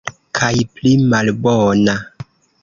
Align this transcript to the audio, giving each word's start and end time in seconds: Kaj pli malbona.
Kaj 0.37 0.49
pli 0.77 0.93
malbona. 1.11 1.97